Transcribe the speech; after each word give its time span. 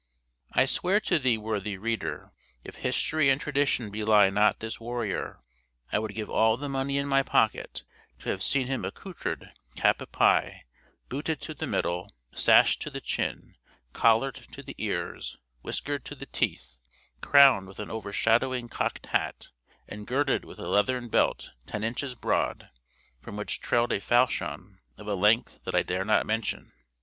I 0.53 0.65
swear 0.65 0.99
to 1.01 1.19
thee, 1.19 1.37
worthy 1.37 1.77
reader, 1.77 2.31
if 2.63 2.77
history 2.77 3.29
and 3.29 3.39
tradition 3.39 3.91
belie 3.91 4.31
not 4.31 4.59
this 4.59 4.79
warrior, 4.79 5.43
I 5.91 5.99
would 5.99 6.15
give 6.15 6.27
all 6.27 6.57
the 6.57 6.67
money 6.67 6.97
in 6.97 7.05
my 7.07 7.21
pocket 7.21 7.83
to 8.17 8.29
have 8.29 8.41
seen 8.41 8.65
him 8.65 8.83
accoutred 8.83 9.51
cap 9.75 10.01
a 10.01 10.07
pie 10.07 10.63
booted 11.07 11.39
to 11.41 11.53
the 11.53 11.67
middle 11.67 12.11
sashed 12.33 12.81
to 12.81 12.89
the 12.89 12.99
chin 12.99 13.57
collared 13.93 14.33
to 14.53 14.63
the 14.63 14.73
ears 14.79 15.37
whiskered 15.61 16.03
to 16.05 16.15
the 16.15 16.25
teeth 16.25 16.77
crowned 17.21 17.67
with 17.67 17.77
an 17.77 17.91
overshadowing 17.91 18.69
cocked 18.69 19.05
hat, 19.05 19.49
and 19.87 20.07
girded 20.07 20.45
with 20.45 20.57
a 20.57 20.67
leathern 20.67 21.09
belt 21.09 21.51
ten 21.67 21.83
inches 21.83 22.15
broad, 22.15 22.71
from 23.21 23.35
which 23.37 23.61
trailed 23.61 23.93
a 23.93 23.99
falchion, 23.99 24.79
of 24.97 25.07
a 25.07 25.13
length 25.13 25.59
that 25.63 25.75
I 25.75 25.83
dare 25.83 26.05
not 26.05 26.25
mention. 26.25 26.71